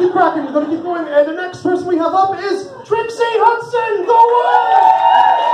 keep 0.00 0.12
cracking. 0.12 0.44
We're 0.46 0.52
gonna 0.52 0.68
keep 0.68 0.82
going. 0.82 1.06
And 1.06 1.28
the 1.28 1.34
next 1.34 1.62
person 1.62 1.86
we 1.86 1.98
have 1.98 2.14
up 2.14 2.36
is 2.38 2.68
Trixie 2.86 3.18
Hudson. 3.20 4.06
Go 4.06 4.16
on! 4.16 5.50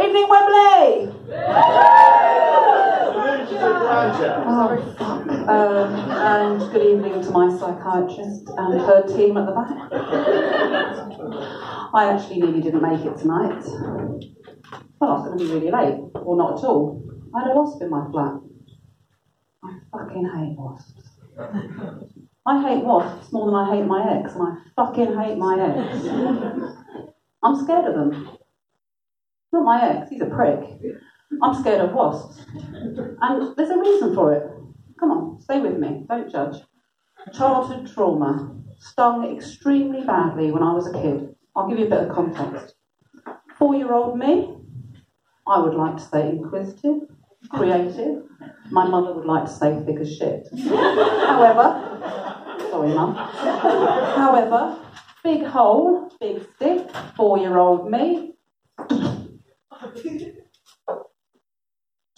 Evening, 0.04 0.28
Wembley. 0.28 1.14
Oh, 3.62 4.94
fuck. 4.98 5.28
Um, 5.48 5.94
and 6.10 6.60
good 6.72 6.86
evening 6.86 7.22
to 7.22 7.30
my 7.30 7.56
psychiatrist 7.58 8.48
and 8.56 8.80
her 8.80 9.02
team 9.06 9.36
at 9.36 9.46
the 9.46 9.52
back. 9.52 9.92
I 11.92 12.12
actually 12.12 12.40
nearly 12.40 12.60
didn't 12.60 12.82
make 12.82 13.04
it 13.04 13.16
tonight. 13.18 13.64
Well, 15.00 15.12
I 15.12 15.26
going 15.26 15.38
to 15.38 15.44
be 15.44 15.50
really 15.50 15.70
late, 15.70 15.98
or 16.14 16.36
not 16.36 16.58
at 16.58 16.64
all. 16.64 17.02
I 17.34 17.40
had 17.40 17.50
a 17.50 17.54
wasp 17.54 17.82
in 17.82 17.90
my 17.90 18.10
flat. 18.10 18.40
I 19.62 19.78
fucking 19.92 20.24
hate 20.24 20.56
wasps. 20.58 21.10
I 22.46 22.62
hate 22.62 22.84
wasps 22.84 23.32
more 23.32 23.46
than 23.46 23.54
I 23.54 23.76
hate 23.76 23.86
my 23.86 24.18
ex, 24.18 24.34
and 24.34 24.42
I 24.42 24.56
fucking 24.76 25.18
hate 25.18 25.38
my 25.38 25.56
ex. 25.60 26.06
I'm 27.42 27.62
scared 27.64 27.86
of 27.86 27.94
them. 27.94 28.38
Not 29.52 29.64
my 29.64 29.88
ex, 29.88 30.10
he's 30.10 30.20
a 30.20 30.26
prick. 30.26 30.60
I'm 31.42 31.60
scared 31.60 31.80
of 31.80 31.92
wasps. 31.92 32.44
And 32.52 33.56
there's 33.56 33.70
a 33.70 33.78
reason 33.78 34.14
for 34.14 34.32
it. 34.34 34.50
Come 34.98 35.10
on, 35.10 35.40
stay 35.40 35.60
with 35.60 35.78
me, 35.78 36.04
don't 36.08 36.30
judge. 36.30 36.62
Childhood 37.32 37.90
trauma. 37.92 38.56
Stung 38.78 39.36
extremely 39.36 40.04
badly 40.06 40.50
when 40.50 40.62
I 40.62 40.72
was 40.72 40.86
a 40.86 40.92
kid. 40.92 41.34
I'll 41.54 41.68
give 41.68 41.78
you 41.78 41.86
a 41.86 41.90
bit 41.90 42.08
of 42.08 42.14
context. 42.14 42.74
Four 43.58 43.74
year 43.74 43.92
old 43.92 44.18
me, 44.18 44.56
I 45.46 45.60
would 45.60 45.74
like 45.74 45.96
to 45.96 46.02
say 46.02 46.30
inquisitive, 46.30 47.02
creative. 47.50 48.24
My 48.70 48.86
mother 48.86 49.14
would 49.14 49.26
like 49.26 49.46
to 49.46 49.50
say 49.50 49.82
thick 49.84 49.98
as 50.00 50.16
shit. 50.16 50.46
However, 50.68 51.66
sorry, 52.70 52.94
mum. 52.94 53.14
However, 53.14 54.78
big 55.24 55.44
hole, 55.44 56.10
big 56.20 56.46
stick, 56.56 56.88
four 57.16 57.38
year 57.38 57.58
old 57.58 57.90
me. 57.90 58.34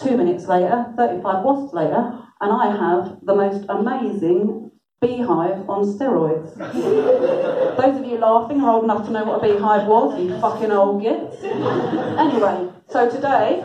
Two 0.00 0.17
minutes 0.17 0.47
later, 0.47 0.93
35 0.97 1.45
wasps 1.45 1.75
later, 1.75 2.19
and 2.41 2.53
I 2.53 2.77
have 2.77 3.19
the 3.23 3.34
most 3.34 3.65
amazing 3.69 4.73
beehive 5.00 5.69
on 5.69 5.84
steroids. 5.84 6.56
Those 6.56 8.00
of 8.00 8.05
you 8.05 8.19
laughing 8.19 8.61
are 8.61 8.70
old 8.70 8.84
enough 8.84 9.06
to 9.06 9.12
know 9.12 9.25
what 9.25 9.45
a 9.45 9.53
beehive 9.53 9.87
was, 9.87 10.19
you 10.20 10.39
fucking 10.41 10.73
old 10.73 11.03
gits. 11.03 11.43
Anyway, 11.45 12.72
so 12.93 13.09
today 13.09 13.65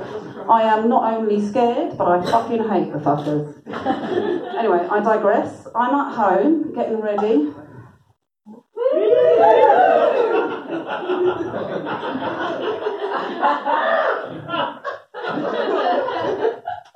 I 0.50 0.62
am 0.64 0.88
not 0.88 1.14
only 1.14 1.46
scared, 1.46 1.98
but 1.98 2.08
I 2.08 2.32
fucking 2.32 2.70
hate 2.70 2.94
the 2.94 3.00
fuckers. 3.00 3.54
Anyway, 4.58 4.88
I 4.90 5.00
digress. 5.02 5.68
I'm 5.76 5.94
at 5.94 6.16
home 6.16 6.74
getting 6.74 7.02
ready. 7.02 7.54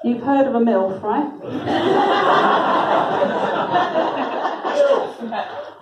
You've 0.04 0.24
heard 0.24 0.48
of 0.48 0.56
a 0.56 0.60
MILF, 0.60 1.04
right? 1.04 1.30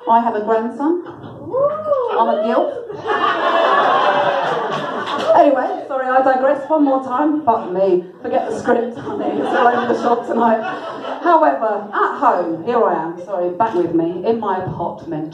I 0.10 0.20
have 0.22 0.36
a 0.36 0.42
grandson. 0.42 1.04
I'm 1.06 2.28
a 2.28 2.44
GILF. 2.44 2.70
anyway, 5.40 5.69
I 6.20 6.34
digress 6.34 6.70
one 6.70 6.84
more 6.84 7.02
time. 7.02 7.46
Fuck 7.46 7.72
me. 7.72 8.04
Forget 8.22 8.50
the 8.50 8.60
script, 8.60 8.98
honey. 8.98 9.40
It's 9.40 9.48
all 9.48 9.68
over 9.70 9.94
the 9.94 10.02
shop 10.02 10.28
tonight. 10.28 10.62
However, 11.24 11.90
at 11.94 12.20
home, 12.20 12.66
here 12.66 12.84
I 12.84 13.06
am, 13.06 13.24
sorry, 13.24 13.56
back 13.56 13.74
with 13.74 13.96
me, 13.96 14.26
in 14.26 14.40
my 14.40 14.58
apartment. 14.58 15.34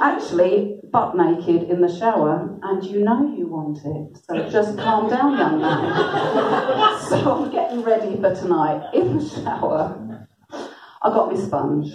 Actually, 0.00 0.80
butt 0.90 1.14
naked 1.14 1.68
in 1.68 1.82
the 1.82 1.94
shower, 1.94 2.58
and 2.62 2.82
you 2.82 3.04
know 3.04 3.34
you 3.36 3.46
want 3.46 3.78
it. 3.84 4.24
So 4.24 4.48
just 4.48 4.78
calm 4.78 5.10
down, 5.10 5.36
young 5.36 5.60
man. 5.60 7.00
so 7.08 7.44
I'm 7.44 7.50
getting 7.50 7.82
ready 7.82 8.16
for 8.16 8.34
tonight 8.34 8.88
in 8.94 9.18
the 9.18 9.28
shower. 9.28 10.26
I 11.02 11.10
got 11.10 11.30
my 11.30 11.38
sponge. 11.38 11.92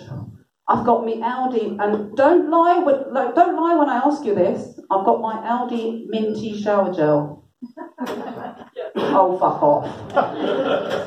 I've 0.67 0.85
got 0.85 1.03
my 1.03 1.13
Aldi, 1.13 1.83
and 1.83 2.15
don't 2.15 2.51
lie 2.51 2.77
when 2.77 3.33
don't 3.33 3.55
lie 3.55 3.75
when 3.75 3.89
I 3.89 4.01
ask 4.05 4.23
you 4.23 4.35
this. 4.35 4.79
I've 4.91 5.05
got 5.05 5.19
my 5.21 5.37
Aldi 5.37 6.05
minty 6.07 6.61
shower 6.61 6.93
gel. 6.93 7.48
Oh 9.13 9.37
fuck 9.39 9.63
off! 9.63 9.85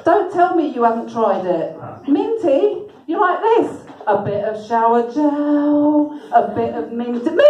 don't 0.05 0.33
tell 0.33 0.55
me 0.55 0.69
you 0.69 0.85
haven't 0.85 1.11
tried 1.13 1.45
it. 1.47 1.77
Minty, 2.09 2.83
you 3.07 3.21
like 3.21 3.41
this? 3.41 3.85
A 4.07 4.19
bit 4.23 4.45
of 4.45 4.65
shower 4.67 5.11
gel, 5.13 6.21
a 6.33 6.49
bit 6.55 6.75
of 6.75 6.93
minty, 6.93 7.31
minty. 7.31 7.43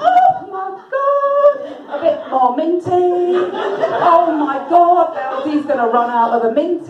Oh 0.00 0.46
my 0.50 0.70
god! 0.90 1.58
A 1.88 1.98
bit 2.02 2.18
more 2.30 2.56
minty. 2.56 3.36
Oh 4.10 4.32
my 4.38 4.58
god! 4.68 5.16
Aldi's 5.16 5.66
gonna 5.66 5.88
run 5.88 6.10
out 6.10 6.32
of 6.32 6.42
the 6.42 6.52
minty. 6.52 6.86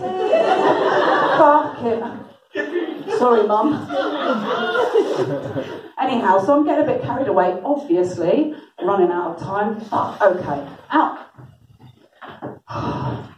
Fuck 1.37 1.79
Fucking. 1.79 2.03
Sorry, 3.17 3.47
Mum. 3.47 3.69
Anyhow, 5.99 6.39
so 6.45 6.55
I'm 6.55 6.65
getting 6.65 6.85
a 6.85 6.87
bit 6.87 7.01
carried 7.03 7.27
away, 7.27 7.59
obviously, 7.63 8.55
running 8.81 9.11
out 9.11 9.35
of 9.35 9.41
time. 9.41 9.81
Fuck, 9.81 10.21
okay. 10.21 10.65
Out. 10.91 11.27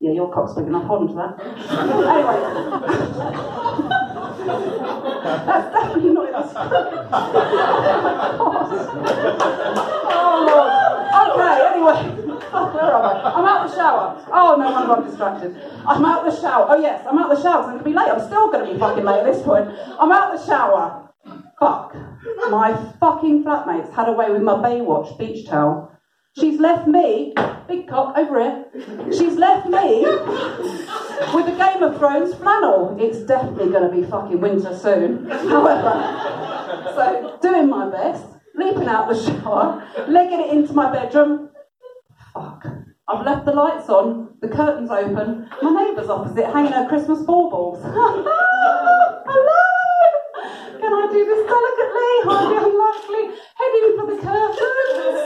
yeah, 0.00 0.12
your 0.12 0.30
cock's 0.32 0.54
big 0.54 0.66
enough. 0.66 0.84
Hold 0.84 1.08
on 1.08 1.08
to 1.08 1.14
that. 1.14 1.40
anyway. 2.10 4.02
That's 4.46 5.72
definitely 5.72 6.12
not 6.12 6.28
enough. 6.28 6.52
oh. 10.12 10.66
Okay, 11.32 11.56
anyway. 11.72 12.00
Where 12.56 12.94
am 12.94 13.02
I? 13.02 13.32
I'm 13.34 13.44
out 13.44 13.68
the 13.68 13.74
shower. 13.74 14.24
Oh, 14.30 14.56
no 14.58 14.94
I'm 14.94 15.08
distracted. 15.08 15.56
I'm 15.86 16.04
out 16.04 16.24
the 16.24 16.40
shower. 16.40 16.66
Oh, 16.68 16.80
yes, 16.80 17.04
I'm 17.08 17.18
out 17.18 17.34
the 17.34 17.40
shower. 17.40 17.62
I'm 17.62 17.70
going 17.70 17.78
to 17.78 17.84
be 17.84 17.92
late. 17.92 18.08
I'm 18.08 18.20
still 18.26 18.50
going 18.50 18.66
to 18.66 18.72
be 18.72 18.78
fucking 18.78 19.04
late 19.04 19.20
at 19.20 19.32
this 19.32 19.42
point. 19.42 19.68
I'm 19.98 20.12
out 20.12 20.38
the 20.38 20.46
shower. 20.46 21.05
Fuck. 21.58 21.96
My 22.50 22.76
fucking 23.00 23.44
flatmates 23.44 23.92
had 23.92 24.08
away 24.08 24.30
with 24.30 24.42
my 24.42 24.54
Baywatch 24.54 25.18
beach 25.18 25.46
towel. 25.46 25.90
She's 26.38 26.60
left 26.60 26.86
me, 26.86 27.32
big 27.66 27.88
cock 27.88 28.16
over 28.18 28.40
here, 28.40 28.66
she's 29.10 29.36
left 29.36 29.66
me 29.66 30.02
with 30.02 31.48
a 31.48 31.56
Game 31.56 31.82
of 31.82 31.96
Thrones 31.98 32.34
flannel. 32.34 32.94
It's 33.00 33.20
definitely 33.20 33.70
going 33.70 33.90
to 33.90 33.96
be 33.96 34.06
fucking 34.06 34.38
winter 34.38 34.76
soon. 34.76 35.24
However, 35.30 36.92
so 36.94 37.38
doing 37.40 37.70
my 37.70 37.88
best, 37.88 38.26
leaping 38.54 38.86
out 38.86 39.08
the 39.08 39.18
shower, 39.18 39.82
legging 40.08 40.40
it 40.40 40.50
into 40.50 40.74
my 40.74 40.92
bedroom, 40.92 41.48
Fuck. 42.34 42.66
I've 43.08 43.24
left 43.24 43.46
the 43.46 43.52
lights 43.52 43.88
on, 43.88 44.36
the 44.42 44.48
curtains 44.48 44.90
open, 44.90 45.48
my 45.62 45.84
neighbour's 45.84 46.10
opposite 46.10 46.52
hanging 46.52 46.72
her 46.72 46.86
Christmas 46.86 47.22
baubles. 47.22 47.82
I 51.06 51.12
do 51.12 51.24
this 51.24 51.46
delicately? 51.46 52.12
Highly 52.26 52.56
unlikely. 52.66 53.24
Heading 53.54 53.94
for 53.96 54.06
the 54.10 54.16
curtains. 54.22 55.20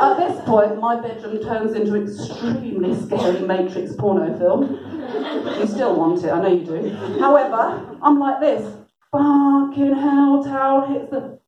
At 0.00 0.12
this 0.16 0.36
point, 0.46 0.80
my 0.80 0.96
bedroom 1.00 1.42
turns 1.42 1.74
into 1.74 1.94
an 1.94 2.02
extremely 2.08 2.94
scary 3.02 3.40
Matrix 3.46 3.94
porno 3.96 4.38
film. 4.38 4.78
You 5.60 5.66
still 5.66 5.94
want 5.94 6.24
it, 6.24 6.30
I 6.30 6.40
know 6.40 6.48
you 6.48 6.64
do. 6.64 6.88
However, 7.20 7.98
I'm 8.02 8.18
like 8.18 8.40
this. 8.40 8.76
Fucking 9.10 9.94
hell, 9.94 10.42
towel 10.42 10.86
hits 10.86 11.10
the 11.10 11.38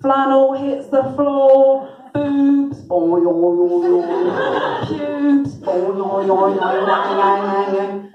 flannel, 0.00 0.52
hits 0.52 0.86
the 0.88 1.02
floor, 1.16 1.88
boobs, 2.14 2.47
pubes, 4.88 5.54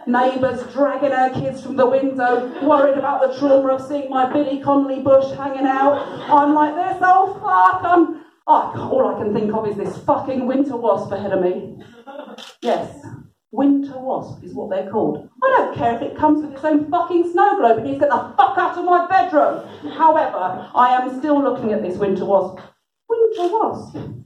neighbours 0.08 0.74
dragging 0.74 1.12
her 1.12 1.30
kids 1.34 1.62
from 1.64 1.76
the 1.76 1.86
window, 1.86 2.52
worried 2.68 2.98
about 2.98 3.22
the 3.22 3.38
trauma 3.38 3.74
of 3.74 3.88
seeing 3.88 4.10
my 4.10 4.32
Billy 4.32 4.60
Connolly 4.60 5.02
bush 5.02 5.36
hanging 5.38 5.66
out. 5.66 6.02
I'm 6.30 6.54
like 6.54 6.76
this, 6.76 6.98
oh 7.02 7.34
fuck, 7.36 7.84
I'm. 7.84 8.24
Oh, 8.46 8.90
all 8.92 9.16
I 9.16 9.24
can 9.24 9.34
think 9.34 9.54
of 9.54 9.68
is 9.68 9.78
this 9.78 9.98
fucking 10.04 10.46
winter 10.46 10.76
wasp 10.76 11.12
ahead 11.14 11.32
of 11.32 11.42
me. 11.42 11.82
Yes, 12.62 13.06
winter 13.52 13.98
wasp 13.98 14.44
is 14.44 14.54
what 14.54 14.70
they're 14.70 14.92
called. 14.92 15.30
I 15.42 15.56
don't 15.58 15.78
care 15.78 15.96
if 15.96 16.02
it 16.02 16.18
comes 16.18 16.44
with 16.44 16.54
its 16.54 16.64
own 16.64 16.90
fucking 16.92 17.32
snow 17.32 17.58
globe, 17.58 17.80
it 17.80 17.84
needs 17.84 18.00
to 18.00 18.08
get 18.08 18.10
the 18.10 18.34
fuck 18.36 18.58
out 18.58 18.78
of 18.78 18.84
my 18.84 19.08
bedroom. 19.08 19.66
However, 19.94 20.70
I 20.76 21.00
am 21.00 21.18
still 21.20 21.42
looking 21.42 21.72
at 21.72 21.82
this 21.82 21.98
winter 21.98 22.26
wasp. 22.26 22.60
Winter 23.08 23.54
wasp. 23.54 24.23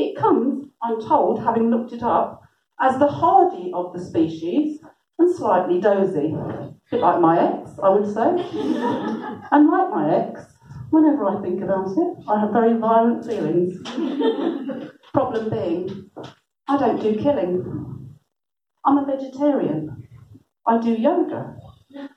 It 0.00 0.16
comes, 0.16 0.66
I'm 0.82 0.98
told, 0.98 1.42
having 1.42 1.70
looked 1.70 1.92
it 1.92 2.02
up, 2.02 2.42
as 2.80 2.98
the 2.98 3.06
hardy 3.06 3.70
of 3.74 3.92
the 3.92 4.00
species, 4.00 4.80
and 5.18 5.36
slightly 5.36 5.78
dozy. 5.78 6.32
A 6.32 6.72
bit 6.90 7.00
like 7.00 7.20
my 7.20 7.38
ex, 7.38 7.72
I 7.82 7.90
would 7.90 8.06
say. 8.06 8.30
and 9.52 9.70
like 9.70 9.90
my 9.90 10.14
ex, 10.16 10.40
whenever 10.88 11.26
I 11.26 11.42
think 11.42 11.60
about 11.62 11.90
it, 11.90 12.24
I 12.26 12.40
have 12.40 12.50
very 12.50 12.78
violent 12.78 13.26
feelings. 13.26 13.76
Problem 15.12 15.50
being, 15.50 16.10
I 16.66 16.78
don't 16.78 17.02
do 17.02 17.20
killing. 17.20 18.16
I'm 18.86 18.96
a 18.96 19.04
vegetarian. 19.04 20.08
I 20.66 20.80
do 20.80 20.92
yoga. 20.92 21.56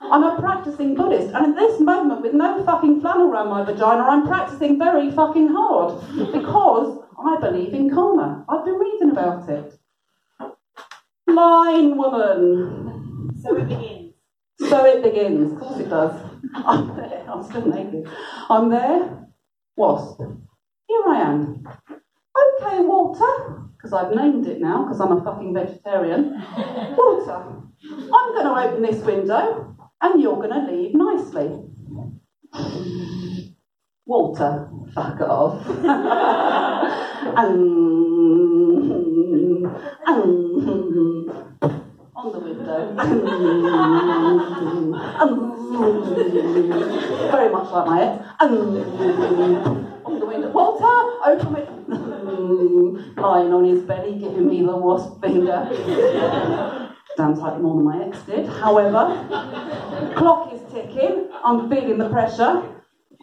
I'm 0.00 0.22
a 0.22 0.40
practicing 0.40 0.94
Buddhist, 0.94 1.34
and 1.34 1.48
at 1.48 1.56
this 1.56 1.80
moment, 1.80 2.22
with 2.22 2.32
no 2.32 2.64
fucking 2.64 3.02
flannel 3.02 3.28
around 3.28 3.50
my 3.50 3.62
vagina, 3.62 4.04
I'm 4.04 4.26
practicing 4.26 4.78
very 4.78 5.10
fucking 5.10 5.48
hard 5.48 6.32
because 6.32 7.03
I 7.24 7.40
believe 7.40 7.72
in 7.72 7.90
karma. 7.90 8.44
I've 8.48 8.64
been 8.64 8.74
reading 8.74 9.10
about 9.10 9.48
it. 9.48 9.78
Line 11.26 11.96
woman. 11.96 13.30
So 13.42 13.56
it 13.56 13.68
begins. 13.68 14.14
So 14.68 14.84
it 14.84 15.02
begins. 15.02 15.52
Of 15.52 15.58
course 15.58 15.80
it 15.80 15.88
does. 15.88 16.20
I'm 16.54 16.96
there. 16.96 17.24
I'm 17.28 17.42
still 17.42 17.66
naked. 17.66 18.08
I'm 18.50 18.68
there. 18.68 19.26
Wasp. 19.76 20.20
Here 20.86 21.02
I 21.08 21.20
am. 21.22 21.66
Okay, 22.60 22.80
Walter, 22.80 23.62
because 23.76 23.92
I've 23.92 24.14
named 24.14 24.46
it 24.46 24.60
now 24.60 24.84
because 24.84 25.00
I'm 25.00 25.12
a 25.12 25.24
fucking 25.24 25.54
vegetarian. 25.54 26.32
Walter, 26.96 27.32
I'm 27.34 28.34
going 28.34 28.44
to 28.44 28.68
open 28.68 28.82
this 28.82 29.02
window 29.04 29.76
and 30.02 30.20
you're 30.22 30.36
going 30.36 30.50
to 30.50 30.70
leave 30.70 30.94
nicely. 30.94 31.60
Walter, 34.06 34.68
fuck 34.94 35.20
off. 35.20 35.66
um, 37.36 38.04
um, 40.06 41.30
on 42.14 42.32
the 42.32 42.38
window. 42.38 42.94
Very 47.30 47.48
much 47.50 47.70
like 47.70 47.86
my 47.86 48.02
ex. 48.02 48.24
On 48.40 48.50
the 50.20 50.26
window. 50.26 50.50
Walter, 50.50 50.96
open 51.26 51.56
it. 51.56 51.68
Lying 53.16 53.52
on 53.52 53.64
his 53.64 53.82
belly, 53.82 54.18
giving 54.18 54.48
me 54.48 54.62
the 54.62 54.76
wasp 54.76 55.20
finger. 55.20 55.68
Sounds 57.16 57.38
like 57.38 57.60
more 57.60 57.76
than 57.76 57.84
my 57.84 58.04
ex 58.06 58.18
did. 58.22 58.46
However, 58.46 59.16
clock 60.16 60.52
is 60.52 60.60
ticking. 60.72 61.28
I'm 61.44 61.68
feeling 61.70 61.98
the 61.98 62.08
pressure. 62.10 62.62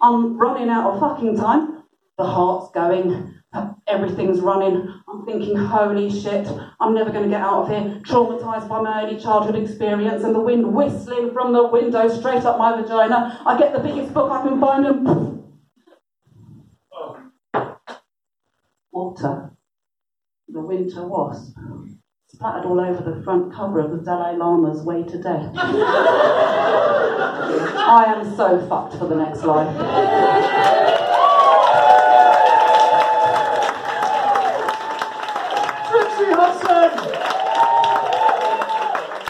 I'm 0.02 0.38
running 0.38 0.70
out 0.70 0.94
of 0.94 1.00
fucking 1.00 1.38
time. 1.38 1.81
The 2.18 2.26
heart's 2.26 2.72
going. 2.72 3.36
Everything's 3.88 4.40
running. 4.40 4.88
I'm 5.10 5.26
thinking, 5.26 5.56
holy 5.58 6.10
shit, 6.10 6.48
I'm 6.80 6.94
never 6.94 7.10
going 7.12 7.24
to 7.24 7.30
get 7.30 7.42
out 7.42 7.64
of 7.64 7.70
here. 7.70 8.00
Traumatized 8.04 8.70
by 8.70 8.82
my 8.82 9.04
early 9.04 9.20
childhood 9.20 9.56
experience 9.62 10.24
and 10.24 10.34
the 10.34 10.40
wind 10.40 10.74
whistling 10.74 11.34
from 11.34 11.52
the 11.52 11.68
window 11.68 12.08
straight 12.08 12.46
up 12.46 12.58
my 12.58 12.80
vagina. 12.80 13.42
I 13.46 13.58
get 13.58 13.74
the 13.74 13.80
biggest 13.80 14.14
book 14.14 14.32
I 14.32 14.42
can 14.48 14.62
find 14.62 14.86
and. 14.86 15.44
Walter. 18.92 19.52
The 20.48 20.62
winter 20.62 21.06
wasp. 21.08 21.58
Splattered 22.28 22.66
all 22.66 22.80
over 22.80 23.02
the 23.10 23.22
front 23.24 23.54
cover 23.54 23.82
of 23.82 23.92
the 23.92 23.98
Dalai 23.98 24.38
Lama's 24.38 24.84
Way 24.84 25.04
to 25.04 25.22
Death. 25.22 25.52
I 27.94 28.06
am 28.08 28.36
so 28.38 28.66
fucked 28.68 28.96
for 28.98 29.08
the 29.08 29.16
next 29.16 29.44
life. 29.44 29.76
Hudson! 36.64 37.01